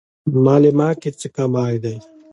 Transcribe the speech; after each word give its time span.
مالې 0.43 0.71
ما 0.79 0.89
کې 1.01 1.09
څه 1.19 1.27
کمی 1.35 1.75
دی. 1.83 1.95